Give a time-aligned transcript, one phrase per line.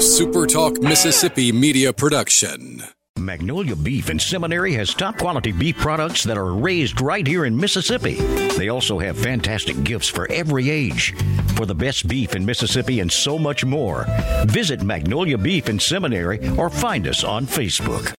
[0.00, 2.82] SuperTalk Mississippi media production.
[3.18, 7.54] Magnolia Beef and Seminary has top quality beef products that are raised right here in
[7.54, 8.14] Mississippi.
[8.14, 11.14] They also have fantastic gifts for every age.
[11.54, 14.06] For the best beef in Mississippi and so much more,
[14.46, 18.14] visit Magnolia Beef and Seminary or find us on Facebook.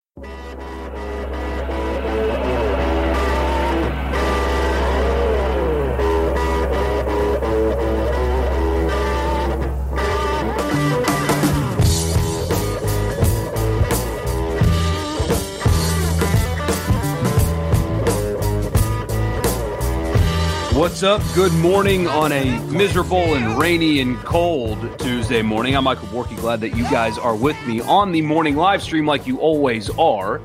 [20.81, 21.21] What's up?
[21.35, 25.77] Good morning on a miserable and rainy and cold Tuesday morning.
[25.77, 26.35] I'm Michael Borky.
[26.39, 29.91] Glad that you guys are with me on the morning live stream like you always
[29.99, 30.41] are.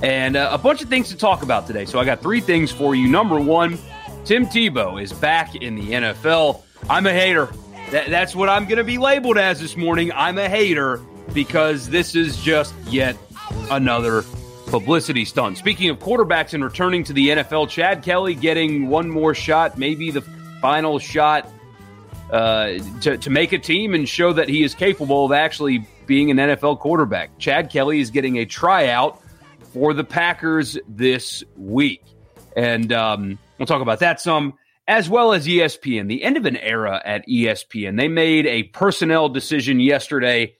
[0.00, 1.84] And uh, a bunch of things to talk about today.
[1.84, 3.08] So I got three things for you.
[3.08, 3.76] Number one,
[4.24, 6.62] Tim Tebow is back in the NFL.
[6.88, 7.46] I'm a hater.
[7.90, 10.12] That, that's what I'm going to be labeled as this morning.
[10.12, 11.00] I'm a hater
[11.34, 13.16] because this is just yet
[13.68, 14.22] another
[14.72, 15.58] publicity stunt.
[15.58, 20.10] Speaking of quarterbacks and returning to the NFL, Chad Kelly getting one more shot, maybe
[20.10, 20.22] the
[20.62, 21.46] final shot
[22.30, 26.30] uh, to, to make a team and show that he is capable of actually being
[26.30, 27.38] an NFL quarterback.
[27.38, 29.20] Chad Kelly is getting a tryout
[29.74, 32.02] for the Packers this week.
[32.56, 34.54] And um, we'll talk about that some,
[34.88, 37.98] as well as ESPN, the end of an era at ESPN.
[37.98, 40.54] They made a personnel decision yesterday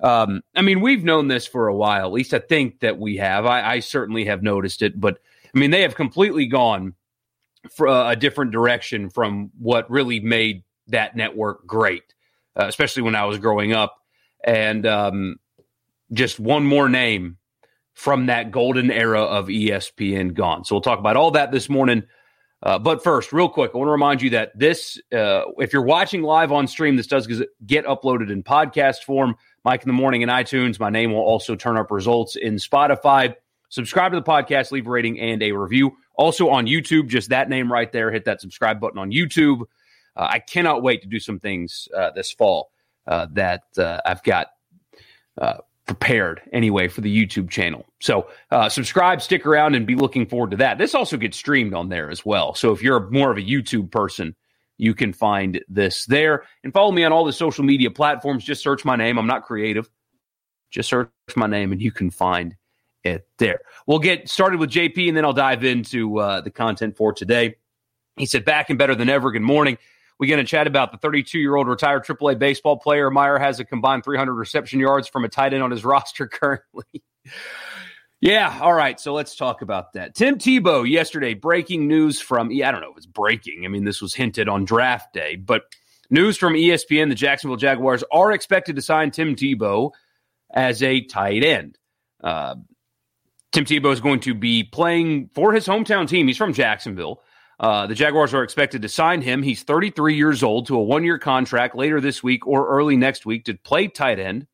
[0.00, 2.06] um, I mean, we've known this for a while.
[2.06, 3.46] At least I think that we have.
[3.46, 5.18] I, I certainly have noticed it, but
[5.54, 6.94] I mean, they have completely gone
[7.72, 12.02] for a different direction from what really made that network great,
[12.58, 13.96] uh, especially when I was growing up.
[14.44, 15.36] And um,
[16.12, 17.38] just one more name
[17.94, 20.64] from that golden era of ESPN gone.
[20.64, 22.02] So we'll talk about all that this morning.
[22.62, 25.82] Uh, but first, real quick, I want to remind you that this, uh, if you're
[25.82, 27.26] watching live on stream, this does
[27.66, 29.36] get uploaded in podcast form.
[29.64, 30.78] Mike in the Morning in iTunes.
[30.78, 33.34] My name will also turn up results in Spotify.
[33.70, 35.96] Subscribe to the podcast, leave a rating and a review.
[36.16, 38.12] Also on YouTube, just that name right there.
[38.12, 39.62] Hit that subscribe button on YouTube.
[40.16, 42.70] Uh, I cannot wait to do some things uh, this fall
[43.06, 44.48] uh, that uh, I've got
[45.40, 47.84] uh, prepared anyway for the YouTube channel.
[48.00, 50.78] So uh, subscribe, stick around, and be looking forward to that.
[50.78, 52.54] This also gets streamed on there as well.
[52.54, 54.36] So if you're more of a YouTube person,
[54.78, 56.44] you can find this there.
[56.62, 58.44] And follow me on all the social media platforms.
[58.44, 59.18] Just search my name.
[59.18, 59.88] I'm not creative.
[60.70, 62.56] Just search my name and you can find
[63.04, 63.60] it there.
[63.86, 67.56] We'll get started with JP and then I'll dive into uh, the content for today.
[68.16, 69.30] He said, back and better than ever.
[69.30, 69.78] Good morning.
[70.18, 73.10] We're going to chat about the 32 year old retired AAA baseball player.
[73.10, 77.02] Meyer has a combined 300 reception yards from a tight end on his roster currently.
[78.24, 78.98] Yeah, all right.
[78.98, 80.14] So let's talk about that.
[80.14, 83.66] Tim Tebow yesterday, breaking news from I don't know if it's breaking.
[83.66, 85.64] I mean, this was hinted on draft day, but
[86.08, 89.90] news from ESPN: the Jacksonville Jaguars are expected to sign Tim Tebow
[90.54, 91.76] as a tight end.
[92.22, 92.54] Uh,
[93.52, 96.26] Tim Tebow is going to be playing for his hometown team.
[96.26, 97.20] He's from Jacksonville.
[97.60, 99.42] Uh, the Jaguars are expected to sign him.
[99.42, 103.26] He's 33 years old to a one year contract later this week or early next
[103.26, 104.46] week to play tight end,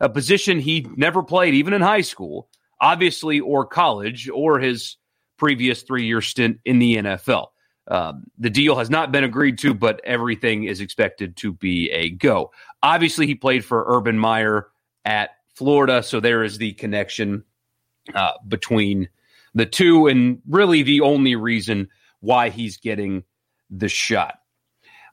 [0.00, 2.48] a position he never played even in high school
[2.82, 4.98] obviously, or college, or his
[5.38, 7.48] previous three year stint in the NFL.
[7.88, 12.10] Um, the deal has not been agreed to, but everything is expected to be a
[12.10, 12.52] go.
[12.82, 14.68] Obviously, he played for Urban Meyer
[15.04, 17.44] at Florida, so there is the connection
[18.14, 19.08] uh, between
[19.54, 21.88] the two, and really the only reason
[22.20, 23.24] why he's getting
[23.68, 24.38] the shot.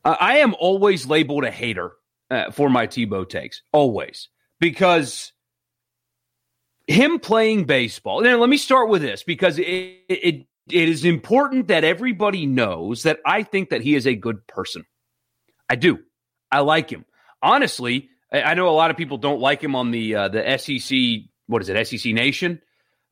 [0.05, 1.93] Uh, I am always labeled a hater
[2.29, 5.33] uh, for my Tebow takes, always, because
[6.89, 8.21] him playing baseball.
[8.21, 9.63] Now, let me start with this because it,
[10.09, 14.45] it it is important that everybody knows that I think that he is a good
[14.47, 14.85] person.
[15.69, 15.99] I do.
[16.51, 17.05] I like him.
[17.41, 20.97] Honestly, I know a lot of people don't like him on the uh, the SEC.
[21.47, 21.87] What is it?
[21.87, 22.61] SEC Nation.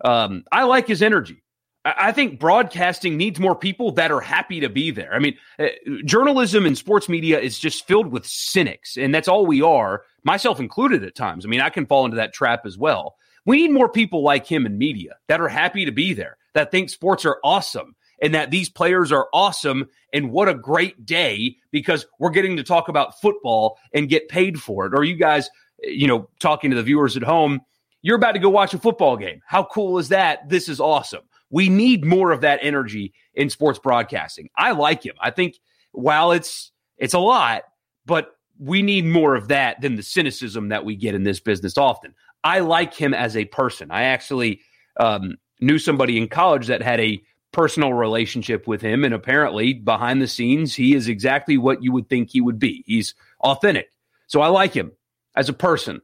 [0.04, 1.44] Um, I like his energy.
[1.86, 5.14] I think broadcasting needs more people that are happy to be there.
[5.14, 5.68] I mean, uh,
[6.04, 10.60] journalism and sports media is just filled with cynics, and that's all we are, myself
[10.60, 11.46] included at times.
[11.46, 13.16] I mean, I can fall into that trap as well.
[13.48, 16.70] We need more people like him in media that are happy to be there, that
[16.70, 19.88] think sports are awesome and that these players are awesome.
[20.12, 24.62] And what a great day because we're getting to talk about football and get paid
[24.62, 24.94] for it.
[24.94, 25.50] Or you guys,
[25.82, 27.62] you know, talking to the viewers at home,
[28.02, 29.42] you're about to go watch a football game.
[29.46, 30.50] How cool is that?
[30.50, 31.24] This is awesome.
[31.50, 34.50] We need more of that energy in sports broadcasting.
[34.58, 35.16] I like him.
[35.22, 35.58] I think
[35.94, 37.64] while it's it's a lot,
[38.06, 41.78] but we need more of that than the cynicism that we get in this business
[41.78, 42.14] often.
[42.44, 43.92] I like him as a person.
[43.92, 44.62] I actually
[45.00, 50.22] um, knew somebody in college that had a personal relationship with him, and apparently behind
[50.22, 52.84] the scenes, he is exactly what you would think he would be.
[52.86, 53.90] He's authentic.
[54.28, 54.92] So I like him
[55.36, 56.02] as a person.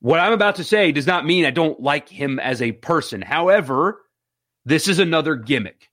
[0.00, 3.20] What I'm about to say does not mean I don't like him as a person.
[3.20, 4.00] However,
[4.64, 5.88] this is another gimmick.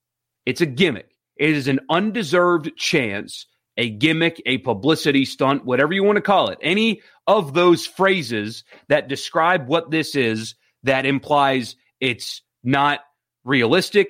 [0.46, 1.10] It's a gimmick.
[1.36, 6.50] It is an undeserved chance, a gimmick, a publicity stunt, whatever you want to call
[6.50, 6.58] it.
[6.62, 13.02] Any of those phrases that describe what this is that implies it's not
[13.44, 14.10] realistic,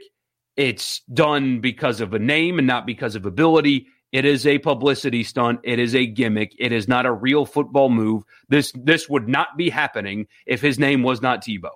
[0.56, 3.88] it's done because of a name and not because of ability.
[4.12, 5.60] It is a publicity stunt.
[5.64, 6.56] It is a gimmick.
[6.58, 8.24] It is not a real football move.
[8.50, 11.72] This this would not be happening if his name was not Tebow.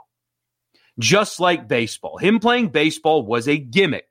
[1.00, 4.08] Just like baseball, him playing baseball was a gimmick.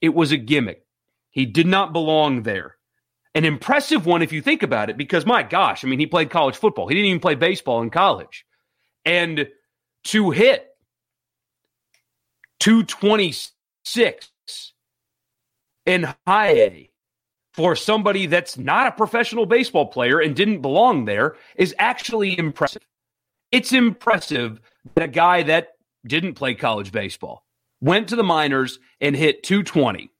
[0.00, 0.82] It was a gimmick.
[1.30, 2.75] He did not belong there.
[3.36, 6.30] An impressive one if you think about it, because my gosh, I mean, he played
[6.30, 6.88] college football.
[6.88, 8.46] He didn't even play baseball in college.
[9.04, 9.48] And
[10.04, 10.68] to hit
[12.60, 14.30] 226
[15.84, 16.90] in high A
[17.52, 22.86] for somebody that's not a professional baseball player and didn't belong there is actually impressive.
[23.52, 24.62] It's impressive
[24.94, 25.74] that a guy that
[26.06, 27.44] didn't play college baseball
[27.82, 30.10] went to the minors and hit 220.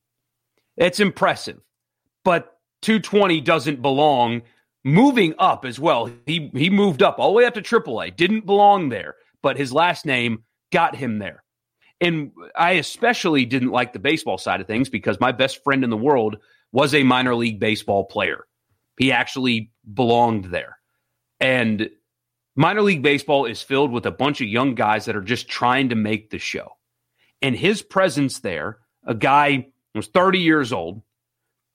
[0.77, 1.63] It's impressive.
[2.23, 4.43] But 220 doesn't belong
[4.85, 6.11] moving up as well.
[6.27, 8.17] He he moved up all the way up to AAA.
[8.17, 11.43] Didn't belong there, but his last name got him there.
[12.01, 15.91] And I especially didn't like the baseball side of things because my best friend in
[15.91, 16.37] the world
[16.73, 18.47] was a minor league baseball player.
[18.99, 20.79] He actually belonged there.
[21.41, 21.91] And
[22.55, 25.89] minor league baseball is filled with a bunch of young guys that are just trying
[25.89, 26.73] to make the show.
[27.43, 31.03] And his presence there, a guy was 30 years old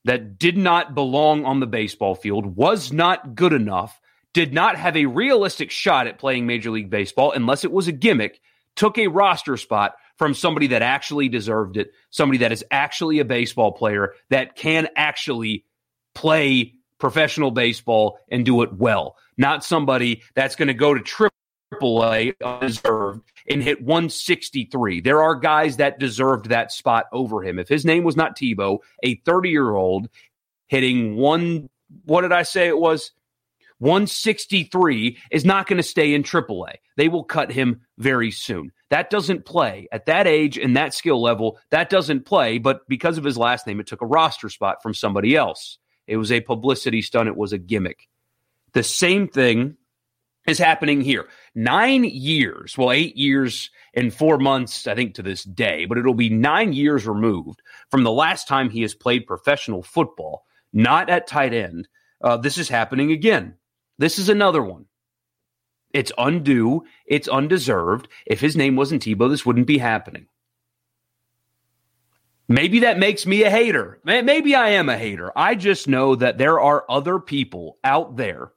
[0.05, 3.99] that did not belong on the baseball field, was not good enough,
[4.33, 7.91] did not have a realistic shot at playing Major League Baseball unless it was a
[7.91, 8.39] gimmick,
[8.75, 13.25] took a roster spot from somebody that actually deserved it, somebody that is actually a
[13.25, 15.65] baseball player that can actually
[16.13, 21.30] play professional baseball and do it well, not somebody that's going to go to triple
[21.73, 25.01] A undeserved and hit 163.
[25.01, 27.59] There are guys that deserved that spot over him.
[27.59, 30.09] If his name was not Tebow, a 30 year old
[30.67, 31.69] hitting one,
[32.05, 33.11] what did I say it was?
[33.79, 36.75] 163 is not going to stay in AAA.
[36.97, 38.71] They will cut him very soon.
[38.89, 41.57] That doesn't play at that age and that skill level.
[41.71, 44.93] That doesn't play, but because of his last name, it took a roster spot from
[44.93, 45.79] somebody else.
[46.05, 48.07] It was a publicity stunt, it was a gimmick.
[48.73, 49.77] The same thing
[50.47, 51.27] is happening here.
[51.53, 56.13] Nine years, well, eight years and four months, I think, to this day, but it'll
[56.13, 61.27] be nine years removed from the last time he has played professional football, not at
[61.27, 61.87] tight end.
[62.23, 63.55] Uh, this is happening again.
[63.97, 64.85] This is another one.
[65.93, 66.83] It's undue.
[67.05, 68.07] It's undeserved.
[68.25, 70.27] If his name wasn't Tebow, this wouldn't be happening.
[72.47, 73.99] Maybe that makes me a hater.
[74.03, 75.31] Maybe I am a hater.
[75.35, 78.51] I just know that there are other people out there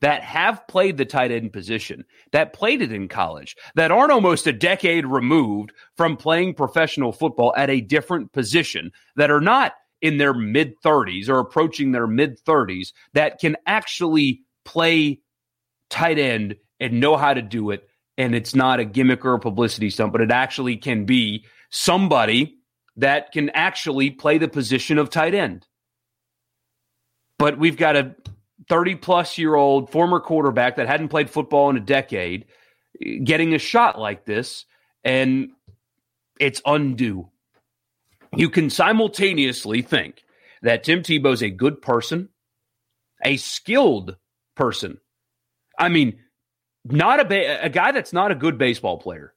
[0.00, 4.46] that have played the tight end position, that played it in college, that aren't almost
[4.46, 10.18] a decade removed from playing professional football at a different position, that are not in
[10.18, 15.20] their mid 30s or approaching their mid 30s, that can actually play
[15.90, 17.88] tight end and know how to do it.
[18.16, 22.56] And it's not a gimmick or a publicity stunt, but it actually can be somebody
[22.96, 25.66] that can actually play the position of tight end.
[27.38, 28.16] But we've got a
[28.68, 32.46] 30 plus year old former quarterback that hadn't played football in a decade
[33.24, 34.64] getting a shot like this,
[35.04, 35.50] and
[36.40, 37.28] it's undue.
[38.36, 40.22] You can simultaneously think
[40.62, 42.28] that Tim Tebow's a good person,
[43.24, 44.16] a skilled
[44.56, 44.98] person.
[45.78, 46.18] I mean,
[46.84, 49.34] not a ba- a guy that's not a good baseball player,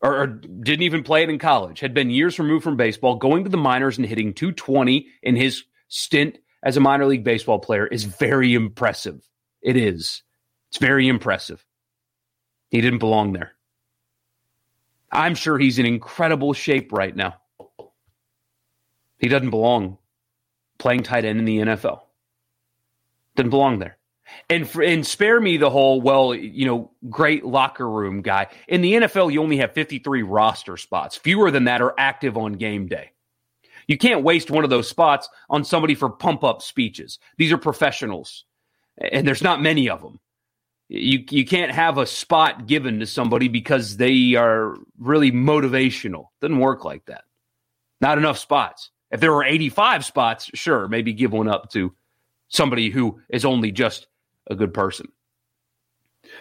[0.00, 1.80] or, or, didn't even play it in college.
[1.80, 5.64] Had been years removed from baseball, going to the minors and hitting 220 in his
[5.88, 9.28] stint as a minor league baseball player is very impressive.
[9.62, 10.22] It is.
[10.68, 11.64] It's very impressive.
[12.70, 13.52] He didn't belong there.
[15.12, 17.36] I'm sure he's in incredible shape right now.
[19.18, 19.98] He doesn't belong
[20.78, 22.00] playing tight end in the NFL.
[23.34, 23.96] Doesn't belong there.
[24.50, 28.48] And for, and spare me the whole well, you know, great locker room guy.
[28.68, 31.16] In the NFL, you only have 53 roster spots.
[31.16, 33.12] Fewer than that are active on game day.
[33.86, 37.18] You can't waste one of those spots on somebody for pump up speeches.
[37.36, 38.44] These are professionals,
[38.98, 40.18] and there's not many of them.
[40.88, 46.26] You you can't have a spot given to somebody because they are really motivational.
[46.40, 47.24] Doesn't work like that.
[48.00, 48.90] Not enough spots.
[49.10, 51.94] If there were 85 spots, sure, maybe give one up to
[52.48, 54.08] somebody who is only just
[54.48, 55.08] a good person.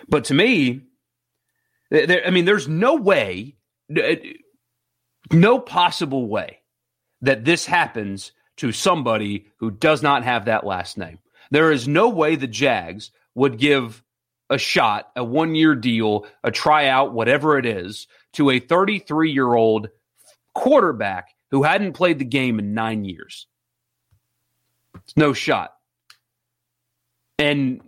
[0.10, 0.82] But to me,
[1.92, 3.56] there, I mean, there's no way,
[5.32, 6.60] no possible way
[7.22, 11.20] that this happens to somebody who does not have that last name.
[11.52, 14.04] There is no way the Jags would give
[14.50, 19.54] a shot, a one year deal, a tryout, whatever it is, to a 33 year
[19.54, 19.90] old
[20.54, 23.48] quarterback who hadn't played the game in nine years.
[24.96, 25.76] It's no shot.
[27.38, 27.82] And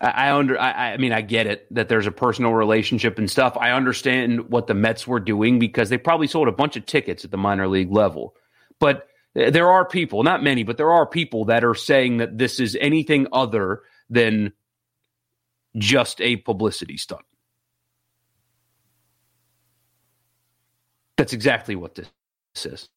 [0.00, 3.56] I, under I, I mean I get it that there's a personal relationship and stuff.
[3.58, 7.24] I understand what the Mets were doing because they probably sold a bunch of tickets
[7.24, 8.34] at the minor league level.
[8.80, 9.08] But
[9.38, 12.60] uh, there are people, not many, but there are people that are saying that this
[12.60, 14.52] is anything other than
[15.76, 17.24] just a publicity stunt.
[21.16, 22.08] That's exactly what this
[22.64, 22.88] is.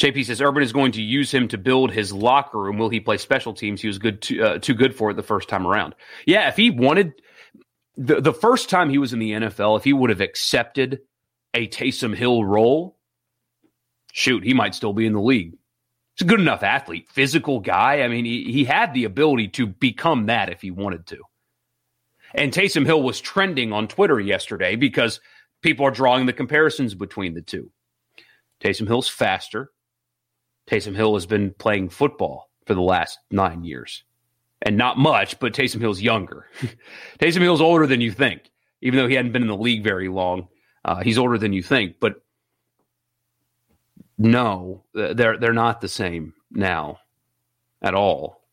[0.00, 2.78] JP says Urban is going to use him to build his locker room.
[2.78, 3.82] Will he play special teams?
[3.82, 5.94] He was good too, uh, too good for it the first time around.
[6.26, 7.12] Yeah, if he wanted
[7.96, 11.00] the the first time he was in the NFL, if he would have accepted
[11.52, 12.96] a Taysom Hill role,
[14.12, 15.52] shoot, he might still be in the league.
[16.14, 18.00] He's a good enough athlete, physical guy.
[18.00, 21.18] I mean, he, he had the ability to become that if he wanted to.
[22.34, 25.20] And Taysom Hill was trending on Twitter yesterday because
[25.62, 27.70] people are drawing the comparisons between the two.
[28.62, 29.70] Taysom Hill's faster.
[30.70, 34.04] Taysom Hill has been playing football for the last nine years.
[34.62, 36.46] And not much, but Taysom Hill's younger.
[37.18, 38.42] Taysom Hill's older than you think,
[38.80, 40.48] even though he hadn't been in the league very long.
[40.84, 41.96] Uh, he's older than you think.
[41.98, 42.22] But
[44.16, 46.98] no, they're they're not the same now
[47.82, 48.44] at all.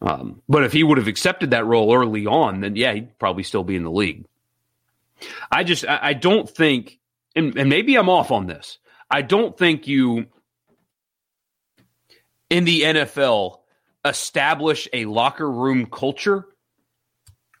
[0.00, 3.42] Um, but if he would have accepted that role early on, then yeah, he'd probably
[3.42, 4.24] still be in the league.
[5.52, 6.98] I just I, I don't think,
[7.34, 8.78] and, and maybe I'm off on this.
[9.10, 10.26] I don't think you
[12.50, 13.58] in the NFL
[14.04, 16.46] establish a locker room culture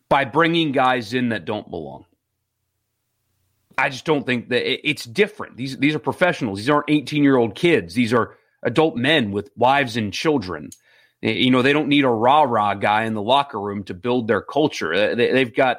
[0.08, 2.04] by bringing guys in that don't belong.
[3.78, 5.56] I just don't think that it's different.
[5.56, 6.58] These these are professionals.
[6.58, 7.94] These aren't 18 year old kids.
[7.94, 10.70] These are adult men with wives and children.
[11.20, 14.28] You know, they don't need a rah rah guy in the locker room to build
[14.28, 14.92] their culture.
[14.92, 15.78] Uh, they, have got,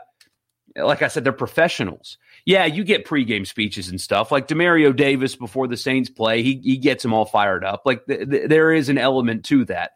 [0.77, 2.17] like I said, they're professionals.
[2.45, 6.43] Yeah, you get pregame speeches and stuff like Demario Davis before the Saints play.
[6.43, 7.81] He he gets them all fired up.
[7.85, 9.91] Like th- th- there is an element to that,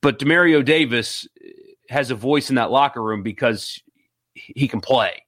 [0.00, 1.26] but Demario Davis
[1.88, 3.82] has a voice in that locker room because
[4.34, 5.22] he can play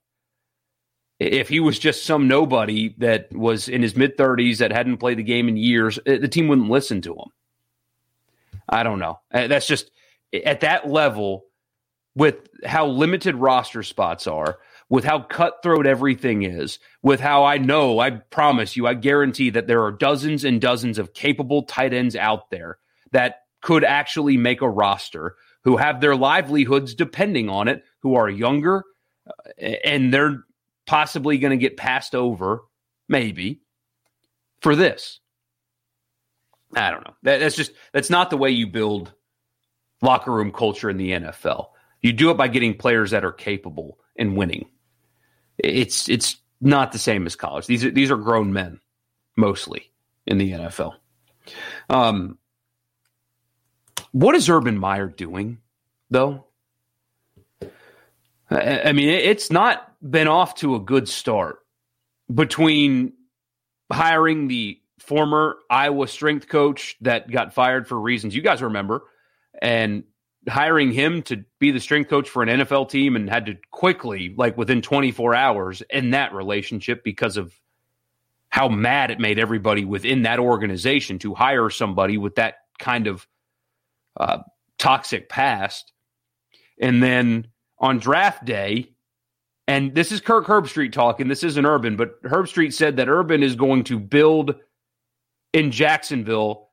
[1.20, 5.18] if he was just some nobody that was in his mid 30s that hadn't played
[5.18, 7.28] the game in years, eh, the team wouldn't listen to him.
[8.68, 9.20] I don't know.
[9.32, 9.90] Eh, that's just
[10.44, 11.44] at that level
[12.16, 14.58] with how limited roster spots are,
[14.94, 19.66] with how cutthroat everything is, with how I know, I promise you, I guarantee that
[19.66, 22.78] there are dozens and dozens of capable tight ends out there
[23.10, 25.34] that could actually make a roster
[25.64, 28.84] who have their livelihoods depending on it, who are younger
[29.58, 30.44] and they're
[30.86, 32.62] possibly going to get passed over,
[33.08, 33.62] maybe,
[34.60, 35.18] for this.
[36.72, 37.16] I don't know.
[37.24, 39.12] That, that's just that's not the way you build
[40.02, 41.70] locker room culture in the NFL.
[42.00, 44.68] You do it by getting players that are capable and winning.
[45.64, 47.66] It's it's not the same as college.
[47.66, 48.80] These are these are grown men
[49.36, 49.90] mostly
[50.26, 50.94] in the NFL.
[51.88, 52.38] Um,
[54.12, 55.58] what is Urban Meyer doing
[56.10, 56.46] though?
[58.50, 61.60] I mean, it's not been off to a good start
[62.32, 63.14] between
[63.90, 69.04] hiring the former Iowa strength coach that got fired for reasons you guys remember
[69.60, 70.04] and
[70.48, 74.34] hiring him to be the strength coach for an NFL team and had to quickly,
[74.36, 77.52] like within 24 hours, end that relationship because of
[78.48, 83.26] how mad it made everybody within that organization to hire somebody with that kind of
[84.18, 84.38] uh,
[84.78, 85.92] toxic past.
[86.80, 87.48] And then
[87.78, 88.94] on draft day,
[89.66, 91.28] and this is Kirk Herbstreit talking.
[91.28, 94.56] This isn't Urban, but Herbstreit said that Urban is going to build
[95.52, 96.63] in Jacksonville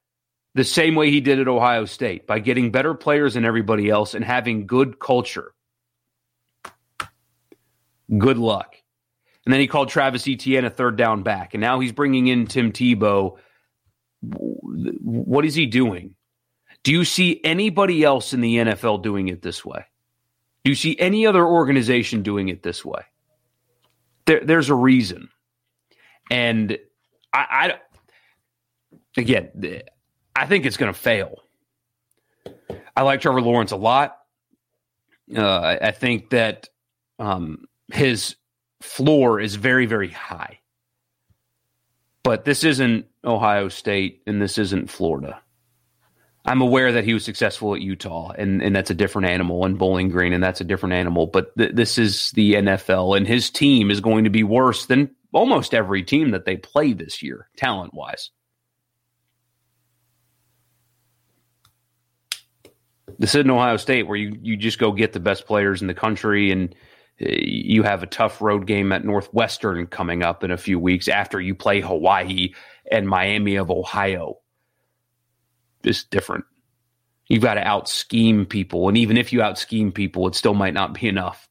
[0.54, 4.14] the same way he did at Ohio State by getting better players than everybody else
[4.14, 5.54] and having good culture.
[8.18, 8.76] Good luck.
[9.46, 11.54] And then he called Travis Etienne a third down back.
[11.54, 13.38] And now he's bringing in Tim Tebow.
[14.22, 16.16] What is he doing?
[16.84, 19.86] Do you see anybody else in the NFL doing it this way?
[20.64, 23.02] Do you see any other organization doing it this way?
[24.26, 25.30] There, there's a reason.
[26.30, 26.78] And
[27.34, 27.80] I, I
[29.18, 29.50] again,
[30.36, 31.40] I think it's going to fail.
[32.96, 34.18] I like Trevor Lawrence a lot.
[35.36, 36.70] Uh, I think that
[37.20, 38.36] um, his
[38.82, 40.60] floor is very, very high.
[42.24, 45.42] But this isn't Ohio State and this isn't Florida.
[46.44, 49.78] I'm aware that he was successful at Utah, and, and that's a different animal, and
[49.78, 51.28] Bowling Green, and that's a different animal.
[51.28, 55.12] But th- this is the NFL, and his team is going to be worse than
[55.34, 58.32] almost every team that they play this year, talent wise.
[63.22, 65.94] This isn't Ohio State where you, you just go get the best players in the
[65.94, 66.74] country and
[67.22, 71.08] uh, you have a tough road game at Northwestern coming up in a few weeks
[71.08, 72.56] after you play Hawaii
[72.92, 74.40] and Miami of Ohio.
[75.84, 76.46] It's different.
[77.28, 78.88] You've got to out scheme people.
[78.88, 81.48] And even if you out scheme people, it still might not be enough.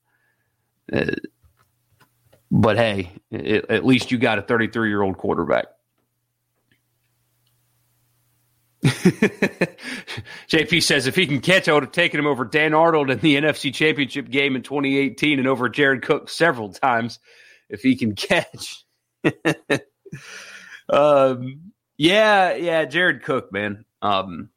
[0.93, 1.13] Uh,
[2.51, 5.67] but hey, it, at least you got a 33 year old quarterback.
[8.85, 13.19] JP says if he can catch, I would have taken him over Dan Arnold in
[13.19, 17.19] the NFC Championship game in 2018 and over Jared Cook several times
[17.69, 18.85] if he can catch.
[20.89, 23.85] um, yeah, yeah, Jared Cook, man.
[24.01, 24.49] Um,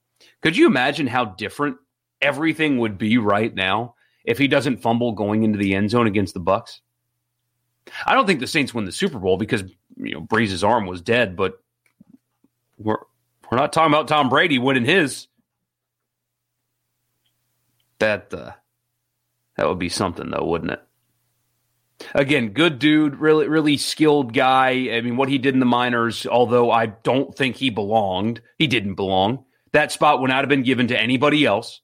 [0.41, 1.77] could you imagine how different
[2.21, 6.33] everything would be right now if he doesn't fumble going into the end zone against
[6.33, 6.79] the Bucs?
[8.05, 9.63] I don't think the Saints win the Super Bowl because
[9.97, 11.61] you know Brees's arm was dead, but
[13.53, 15.27] we're not talking about Tom Brady winning his.
[17.99, 18.53] That uh,
[19.55, 20.81] that would be something though, wouldn't it?
[22.15, 24.89] Again, good dude, really really skilled guy.
[24.91, 28.65] I mean, what he did in the minors, although I don't think he belonged, he
[28.65, 29.45] didn't belong.
[29.71, 31.81] That spot would not have been given to anybody else.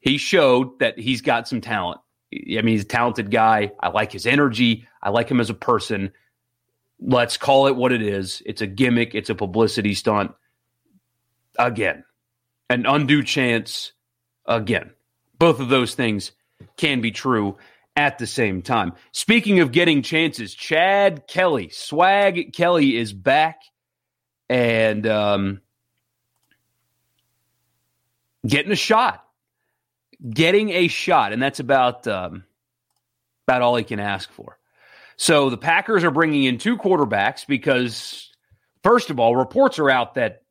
[0.00, 2.00] He showed that he's got some talent.
[2.34, 3.70] I mean, he's a talented guy.
[3.78, 4.88] I like his energy.
[5.00, 6.10] I like him as a person.
[7.00, 8.42] Let's call it what it is.
[8.46, 10.32] It's a gimmick, it's a publicity stunt.
[11.58, 12.04] Again,
[12.70, 13.92] an undue chance.
[14.46, 14.90] Again,
[15.38, 16.32] both of those things
[16.76, 17.56] can be true
[17.96, 18.92] at the same time.
[19.12, 23.60] Speaking of getting chances, Chad Kelly, Swag Kelly is back
[24.48, 25.60] and um,
[28.46, 29.20] getting a shot.
[30.28, 32.44] Getting a shot, and that's about um,
[33.46, 34.56] about all he can ask for.
[35.16, 38.30] So the Packers are bringing in two quarterbacks because,
[38.82, 40.42] first of all, reports are out that,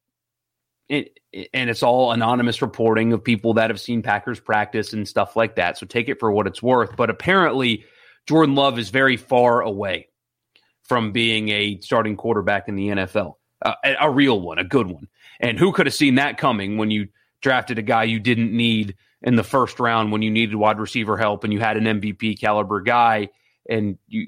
[0.90, 1.20] it,
[1.54, 5.56] and it's all anonymous reporting of people that have seen Packers practice and stuff like
[5.56, 5.78] that.
[5.78, 6.96] So take it for what it's worth.
[6.96, 7.86] But apparently,
[8.28, 10.08] Jordan Love is very far away
[10.84, 15.08] from being a starting quarterback in the NFL, a, a real one, a good one.
[15.40, 17.08] And who could have seen that coming when you
[17.42, 21.18] drafted a guy you didn't need in the first round when you needed wide receiver
[21.18, 23.30] help and you had an MVP caliber guy
[23.70, 24.28] and you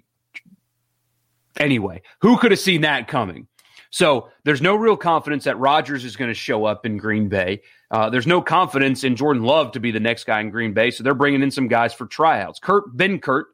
[1.57, 3.47] Anyway, who could have seen that coming?
[3.91, 7.61] So there's no real confidence that Rodgers is going to show up in Green Bay.
[7.89, 10.91] Uh, there's no confidence in Jordan Love to be the next guy in Green Bay.
[10.91, 12.59] So they're bringing in some guys for tryouts.
[12.59, 13.45] Kurt Benkert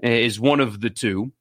[0.00, 1.32] is one of the two.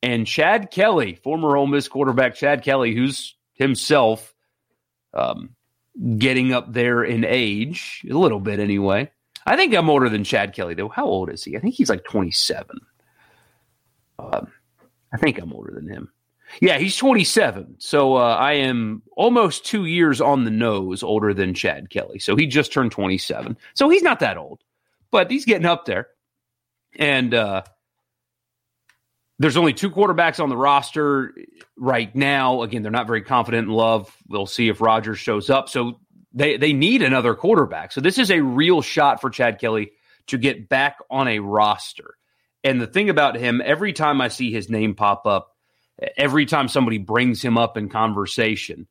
[0.00, 4.32] And Chad Kelly, former Ole Miss quarterback Chad Kelly, who's himself
[5.14, 5.56] um,
[6.18, 9.10] getting up there in age, a little bit anyway.
[9.46, 10.88] I think I'm older than Chad Kelly, though.
[10.88, 11.56] How old is he?
[11.56, 12.78] I think he's like 27.
[14.18, 14.52] Um,
[15.12, 16.10] I think I'm older than him.
[16.60, 17.76] Yeah, he's 27.
[17.78, 22.18] So uh, I am almost two years on the nose older than Chad Kelly.
[22.18, 23.56] So he just turned 27.
[23.74, 24.60] So he's not that old,
[25.10, 26.08] but he's getting up there.
[26.98, 27.62] And uh,
[29.38, 31.34] there's only two quarterbacks on the roster
[31.76, 32.62] right now.
[32.62, 34.14] Again, they're not very confident in Love.
[34.28, 35.70] We'll see if Rodgers shows up.
[35.70, 36.00] So
[36.34, 37.92] they, they need another quarterback.
[37.92, 39.92] So this is a real shot for Chad Kelly
[40.26, 42.14] to get back on a roster.
[42.64, 45.56] And the thing about him, every time I see his name pop up,
[46.16, 48.86] every time somebody brings him up in conversation,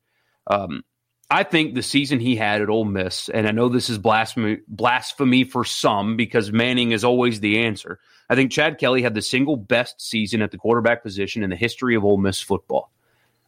[0.46, 0.84] um,
[1.30, 4.58] I think the season he had at Ole Miss, and I know this is blasphemy,
[4.68, 7.98] blasphemy for some because Manning is always the answer.
[8.28, 11.56] I think Chad Kelly had the single best season at the quarterback position in the
[11.56, 12.90] history of Ole Miss football.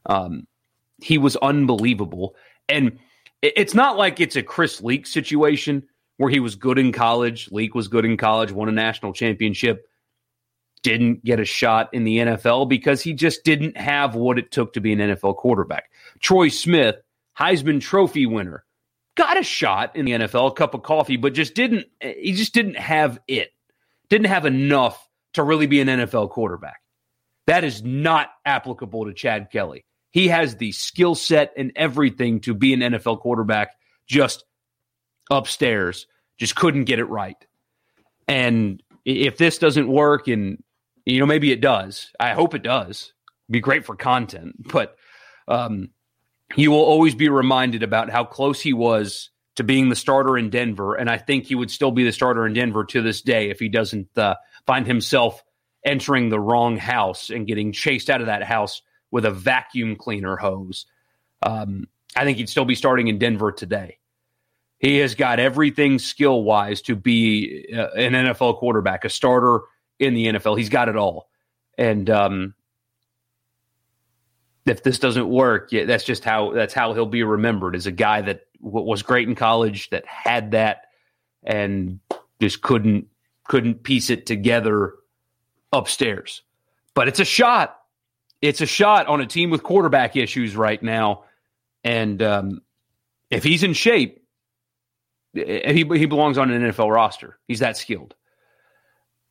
[0.07, 0.47] Um,
[1.03, 2.35] he was unbelievable,
[2.71, 2.99] and
[3.43, 5.83] it's not like it's a Chris Leak situation
[6.17, 7.51] where he was good in college.
[7.53, 9.87] Leak was good in college, won a national championship
[10.85, 14.75] didn't get a shot in the NFL because he just didn't have what it took
[14.75, 15.90] to be an NFL quarterback.
[16.20, 16.97] Troy Smith,
[17.37, 18.64] Heisman Trophy winner,
[19.16, 22.55] got a shot in the NFL, a cup of coffee, but just didn't he just
[22.55, 23.51] didn't have it.
[24.11, 26.83] Didn't have enough to really be an NFL quarterback.
[27.47, 29.85] That is not applicable to Chad Kelly.
[30.11, 33.73] He has the skill set and everything to be an NFL quarterback,
[34.07, 34.44] just
[35.31, 36.07] upstairs,
[36.38, 37.37] just couldn't get it right.
[38.29, 40.62] And if this doesn't work and
[41.05, 42.11] you know, maybe it does.
[42.19, 43.12] I hope it does.
[43.51, 44.97] Be great for content, but
[45.49, 45.90] um,
[46.57, 50.95] will always be reminded about how close he was to being the starter in Denver,
[50.95, 53.61] and I think he would still be the starter in Denver to this day if
[53.61, 54.37] he doesn't uh,
[54.67, 55.45] find himself
[55.85, 60.37] entering the wrong house and getting chased out of that house with a vacuum cleaner
[60.37, 60.87] hose.
[61.43, 61.87] Um,
[62.17, 63.99] I think he'd still be starting in Denver today.
[64.79, 69.61] He has got everything skill wise to be uh, an NFL quarterback, a starter
[69.99, 70.59] in the NFL.
[70.59, 71.29] He's got it all.
[71.77, 72.55] And um,
[74.67, 77.93] if this doesn't work, yeah, that's just how that's how he'll be remembered as a
[77.93, 80.87] guy that was great in college that had that
[81.43, 82.01] and
[82.41, 83.09] just couldn't
[83.47, 84.95] couldn't piece it together
[85.73, 86.43] upstairs.
[86.95, 87.79] But it's a shot.
[88.41, 91.25] It's a shot on a team with quarterback issues right now.
[91.83, 92.63] And um,
[93.31, 94.23] if he's in shape,
[95.37, 97.39] eh, he, he belongs on an NFL roster.
[97.49, 98.15] He's that skilled.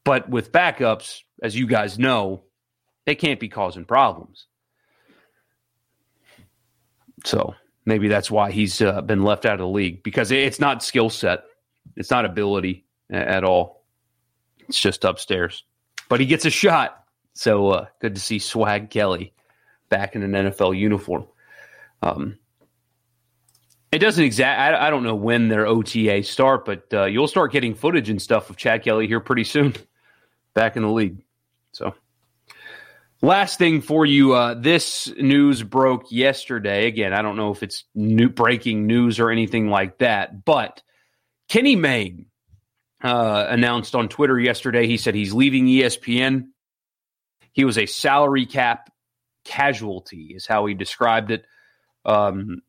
[0.03, 2.43] But with backups, as you guys know,
[3.05, 4.47] they can't be causing problems.
[7.25, 10.83] So maybe that's why he's uh, been left out of the league because it's not
[10.83, 11.43] skill set,
[11.95, 13.85] it's not ability at all.
[14.67, 15.63] It's just upstairs.
[16.09, 17.03] But he gets a shot.
[17.33, 19.33] So uh, good to see Swag Kelly
[19.89, 21.25] back in an NFL uniform.
[22.01, 22.37] Um,
[23.91, 24.59] it doesn't exact.
[24.59, 28.21] I, I, don't know when their OTA start, but uh, you'll start getting footage and
[28.21, 29.75] stuff of Chad Kelly here pretty soon,
[30.53, 31.23] back in the league.
[31.71, 31.93] So,
[33.21, 36.87] last thing for you, uh, this news broke yesterday.
[36.87, 40.81] Again, I don't know if it's new breaking news or anything like that, but
[41.47, 42.27] Kenny Mayne
[43.03, 44.87] uh, announced on Twitter yesterday.
[44.87, 46.49] He said he's leaving ESPN.
[47.51, 48.91] He was a salary cap
[49.43, 51.45] casualty, is how he described it.
[52.05, 52.61] Um,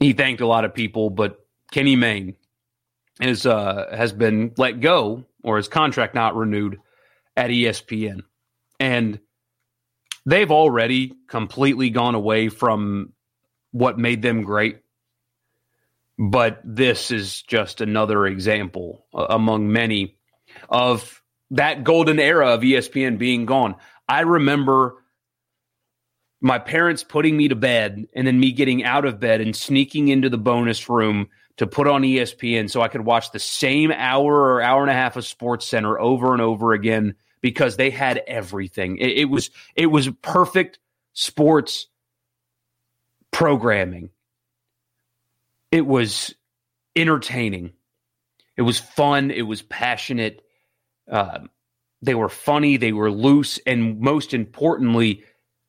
[0.00, 2.36] he thanked a lot of people, but Kenny Mayne
[3.20, 6.78] is uh, has been let go or his contract not renewed
[7.36, 8.22] at ESPN,
[8.80, 9.20] and
[10.26, 13.12] they've already completely gone away from
[13.70, 14.78] what made them great.
[16.18, 20.16] But this is just another example uh, among many
[20.68, 23.74] of that golden era of ESPN being gone.
[24.08, 25.02] I remember
[26.40, 30.08] my parents putting me to bed and then me getting out of bed and sneaking
[30.08, 34.32] into the bonus room to put on ESPN so I could watch the same hour
[34.32, 38.22] or hour and a half of Sports Center over and over again because they had
[38.26, 38.98] everything.
[38.98, 40.78] It, it was it was perfect
[41.12, 41.86] sports
[43.30, 44.10] programming.
[45.70, 46.34] It was
[46.96, 47.72] entertaining.
[48.56, 49.30] It was fun.
[49.30, 50.42] It was passionate.
[51.10, 51.40] Uh,
[52.02, 52.76] they were funny.
[52.76, 55.24] They were loose, and most importantly,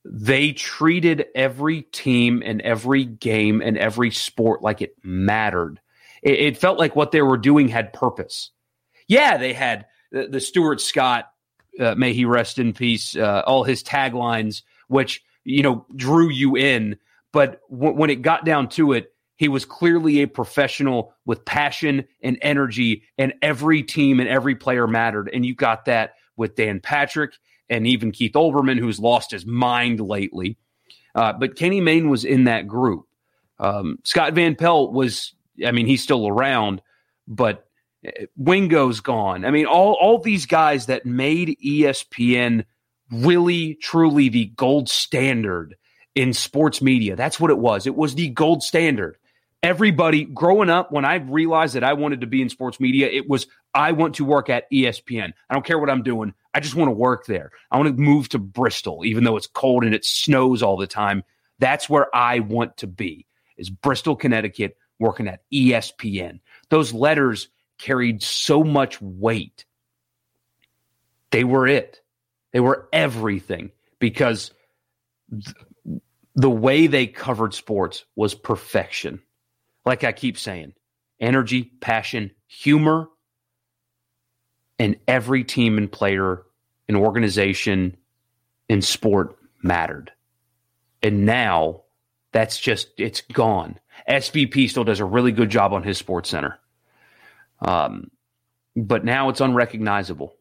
[0.07, 5.81] they treated every team and every game and every sport like it mattered.
[6.21, 8.51] It, it felt like what they were doing had purpose.
[9.07, 11.31] Yeah, they had the, the Stuart Scott,
[11.79, 16.55] uh, may he rest in peace, uh, all his taglines, which, you know, drew you
[16.55, 16.97] in.
[17.31, 22.05] But w- when it got down to it, he was clearly a professional with passion
[22.21, 25.29] and energy, and every team and every player mattered.
[25.33, 27.33] And you got that with Dan Patrick
[27.69, 30.57] and even Keith Olbermann, who's lost his mind lately.
[31.13, 33.05] Uh, but Kenny Mayne was in that group.
[33.59, 35.33] Um, Scott Van Pelt was,
[35.65, 36.81] I mean, he's still around,
[37.27, 37.65] but
[38.05, 39.45] uh, Wingo's gone.
[39.45, 42.65] I mean, all all these guys that made ESPN
[43.11, 45.75] really, truly the gold standard
[46.15, 47.15] in sports media.
[47.15, 47.87] That's what it was.
[47.87, 49.17] It was the gold standard
[49.65, 53.29] everybody growing up when i realized that i wanted to be in sports media it
[53.29, 56.33] was i want to work at espn i don't care what i'm doing.
[56.53, 57.51] I just want to work there.
[57.69, 60.87] I want to move to bristol even though it's cold and it snows all the
[60.87, 61.23] time.
[61.59, 63.25] That's where i want to be
[63.57, 69.65] is bristol connecticut working at espn those letters carried so much weight.
[71.31, 72.01] They were it.
[72.53, 74.51] They were everything because
[75.29, 75.99] th-
[76.35, 79.21] the way they covered sports was perfection
[79.85, 80.73] like I keep saying,
[81.19, 83.07] energy, passion, humor,
[84.79, 86.43] and every team and player
[86.87, 87.97] and organization
[88.67, 90.11] in sport mattered.
[91.01, 91.83] And now
[92.31, 93.79] that's just, it's gone.
[94.09, 96.59] SVP still does a really good job on his sports center.
[97.59, 98.11] Um,
[98.75, 100.35] but now it's unrecognizable.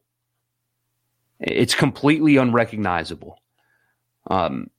[1.39, 3.39] It's completely unrecognizable.
[4.29, 4.69] Um,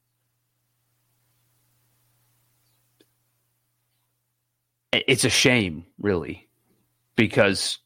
[5.07, 6.49] it's a shame, really,
[7.17, 7.79] because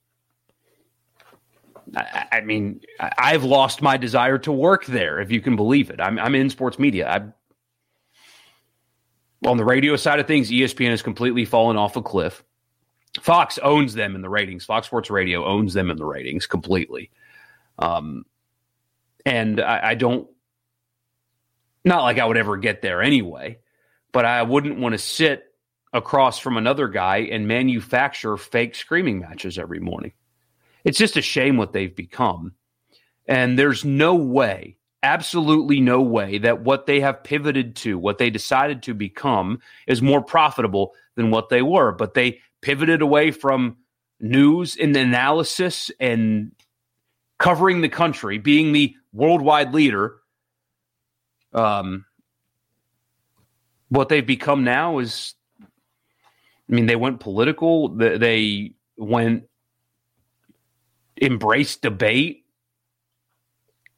[1.97, 6.01] I, I, mean, I've lost my desire to work there, if you can believe it.
[6.01, 7.09] I'm, I'm in sports media.
[7.09, 7.35] I'm,
[9.47, 12.45] on the radio side of things, ESPN has completely fallen off a cliff.
[13.21, 14.65] Fox owns them in the ratings.
[14.65, 17.11] Fox Sports Radio owns them in the ratings completely.
[17.79, 18.25] Um,
[19.25, 20.29] and I, I don't,
[21.85, 23.59] not like I would ever get there anyway,
[24.13, 25.50] but I wouldn't want to sit
[25.93, 30.13] across from another guy and manufacture fake screaming matches every morning.
[30.85, 32.53] It's just a shame what they've become.
[33.27, 38.31] And there's no way, absolutely no way, that what they have pivoted to, what they
[38.31, 41.93] decided to become, is more profitable than what they were.
[41.93, 43.77] But they pivoted away from
[44.21, 46.53] news and analysis and
[47.39, 50.17] covering the country, being the worldwide leader.
[51.53, 52.05] Um,
[53.89, 55.35] what they've become now is
[56.71, 57.89] I mean, they went political.
[57.89, 59.45] They went
[61.21, 62.45] embraced debate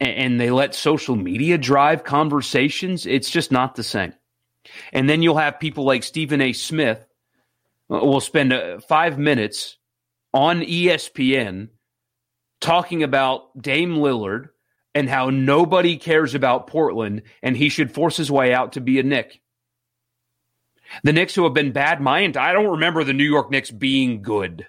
[0.00, 3.06] and they let social media drive conversations.
[3.06, 4.14] It's just not the same.
[4.92, 6.52] And then you'll have people like Stephen A.
[6.52, 7.06] Smith
[7.90, 9.76] uh, will spend uh, five minutes
[10.32, 11.68] on ESPN
[12.60, 14.48] talking about Dame Lillard
[14.94, 18.98] and how nobody cares about Portland and he should force his way out to be
[18.98, 19.41] a Knick.
[21.02, 24.22] The Knicks who have been bad, my I don't remember the New York Knicks being
[24.22, 24.66] good.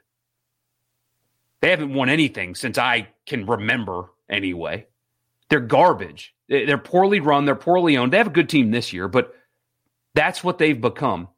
[1.61, 4.87] They haven't won anything since I can remember anyway.
[5.49, 6.33] They're garbage.
[6.49, 8.11] They're poorly run, they're poorly owned.
[8.11, 9.33] They have a good team this year, but
[10.13, 11.29] that's what they've become.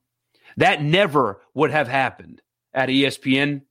[0.58, 2.42] That never would have happened
[2.74, 3.62] at ESPN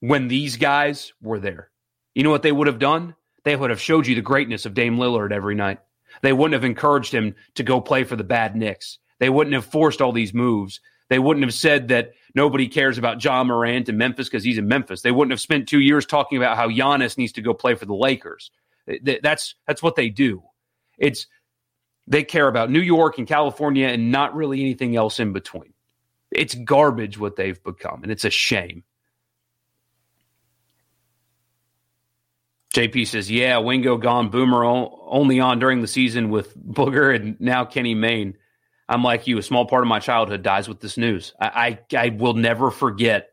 [0.00, 1.70] when these guys were there.
[2.14, 3.14] You know what they would have done?
[3.44, 5.78] They would have showed you the greatness of Dame Lillard every night.
[6.22, 8.98] They wouldn't have encouraged him to go play for the bad Knicks.
[9.18, 10.80] They wouldn't have forced all these moves.
[11.08, 14.68] They wouldn't have said that nobody cares about Ja Morant in Memphis because he's in
[14.68, 15.02] Memphis.
[15.02, 17.86] They wouldn't have spent two years talking about how Giannis needs to go play for
[17.86, 18.50] the Lakers.
[19.22, 20.42] That's that's what they do.
[20.98, 21.26] It's
[22.06, 25.72] they care about New York and California and not really anything else in between.
[26.30, 28.84] It's garbage what they've become, and it's a shame.
[32.74, 37.64] JP says, "Yeah, Wingo gone, Boomer only on during the season with Booger and now
[37.64, 38.36] Kenny Mayne."
[38.88, 39.38] I'm like you.
[39.38, 41.34] A small part of my childhood dies with this news.
[41.40, 43.30] I, I, I will never forget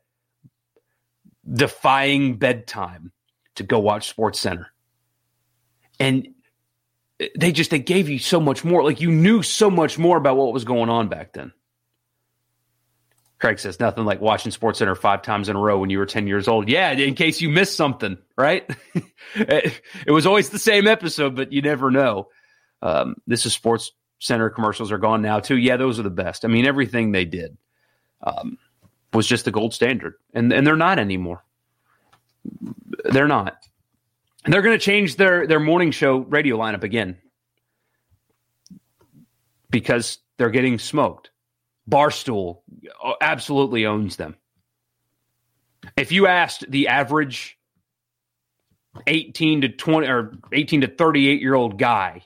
[1.50, 3.12] defying bedtime
[3.56, 4.68] to go watch Sports Center,
[6.00, 6.28] and
[7.38, 8.84] they just they gave you so much more.
[8.84, 11.54] Like you knew so much more about what was going on back then.
[13.40, 16.06] Craig says nothing like watching Sports Center five times in a row when you were
[16.06, 16.70] 10 years old.
[16.70, 18.68] Yeah, in case you missed something, right?
[19.36, 22.30] it was always the same episode, but you never know.
[22.82, 25.58] Um, this is Sports Center commercials are gone now too.
[25.58, 26.46] Yeah, those are the best.
[26.46, 27.58] I mean, everything they did
[28.24, 28.58] um,
[29.14, 31.44] was just the gold standard, and and they're not anymore.
[33.06, 33.58] They're not.
[34.44, 37.18] And they're going to change their their morning show radio lineup again
[39.70, 41.32] because they're getting smoked.
[41.90, 42.62] Barstool
[43.22, 44.36] absolutely owns them.
[45.98, 47.58] If you asked the average
[49.08, 52.24] 18 to 20 or 18 to 38 year old guy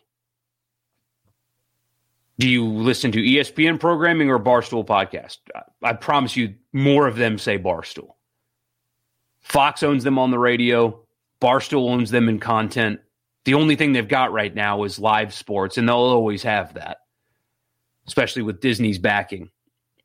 [2.40, 5.38] do you listen to ESPN programming or Barstool podcast?
[5.84, 8.12] I promise you, more of them say Barstool.
[9.42, 11.06] Fox owns them on the radio.
[11.42, 13.02] Barstool owns them in content.
[13.44, 17.00] The only thing they've got right now is live sports, and they'll always have that,
[18.08, 19.50] especially with Disney's backing.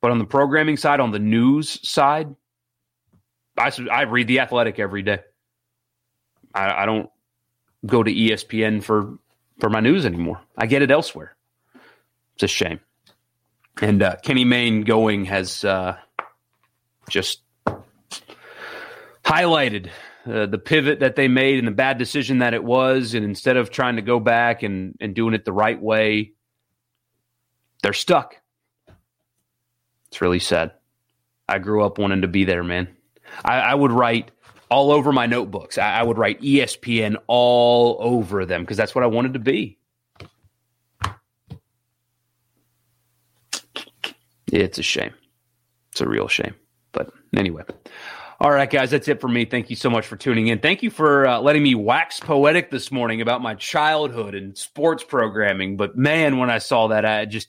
[0.01, 2.35] But on the programming side, on the news side,
[3.57, 5.21] I, I read The Athletic every day.
[6.53, 7.09] I, I don't
[7.87, 9.19] go to ESPN for
[9.61, 10.41] for my news anymore.
[10.59, 11.37] I get it elsewhere.
[12.35, 12.81] It's a shame.
[13.81, 15.97] And uh, Kenny Mayne going has uh,
[17.09, 17.43] just
[19.25, 19.91] highlighted
[20.27, 23.15] uh, the pivot that they made and the bad decision that it was.
[23.15, 26.33] And instead of trying to go back and, and doing it the right way,
[27.83, 28.37] they're stuck.
[30.09, 30.73] It's really sad.
[31.49, 32.89] I grew up wanting to be there, man.
[33.45, 34.31] I, I would write
[34.71, 35.77] all over my notebooks.
[35.77, 39.79] I, I would write ESPN all over them because that's what I wanted to be.
[44.55, 45.13] It's a shame.
[45.91, 46.55] It's a real shame.
[46.93, 47.65] But anyway.
[48.41, 49.45] All right, guys, that's it for me.
[49.45, 50.61] Thank you so much for tuning in.
[50.61, 55.03] Thank you for uh, letting me wax poetic this morning about my childhood and sports
[55.03, 55.77] programming.
[55.77, 57.49] But man, when I saw that, I just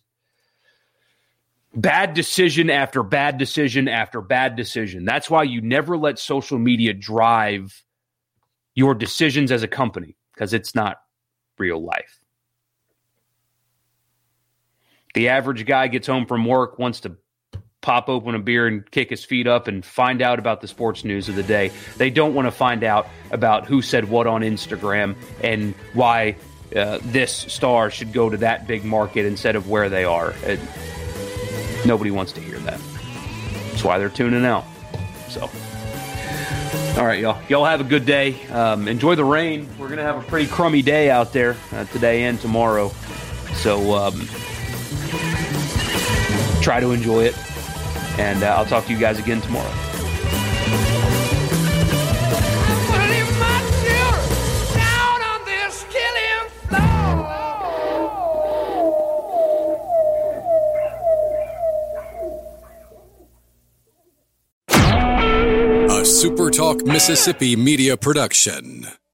[1.76, 5.06] bad decision after bad decision after bad decision.
[5.06, 7.84] That's why you never let social media drive
[8.74, 10.98] your decisions as a company because it's not
[11.60, 12.20] real life.
[15.16, 17.16] The average guy gets home from work, wants to
[17.82, 21.06] pop open a beer and kick his feet up and find out about the sports
[21.06, 21.72] news of the day.
[21.96, 26.36] They don't want to find out about who said what on Instagram and why
[26.76, 30.34] uh, this star should go to that big market instead of where they are.
[30.44, 30.60] It,
[31.86, 32.82] nobody wants to hear that.
[33.70, 34.66] That's why they're tuning out.
[35.30, 35.50] So,
[37.00, 37.42] all right, y'all.
[37.48, 38.46] Y'all have a good day.
[38.48, 39.70] Um, enjoy the rain.
[39.78, 42.90] We're gonna have a pretty crummy day out there uh, today and tomorrow.
[43.54, 43.94] So.
[43.96, 44.28] Um,
[46.62, 47.36] try to enjoy it.
[48.20, 49.72] And uh, I'll talk to you guys again tomorrow.
[65.88, 68.88] A SuperTalk Mississippi media production.